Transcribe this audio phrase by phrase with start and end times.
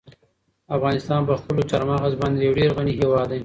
[0.75, 3.39] افغانستان په خپلو چار مغز باندې یو ډېر غني هېواد دی.